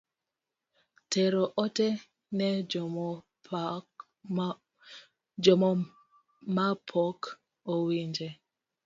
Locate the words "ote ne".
1.63-2.47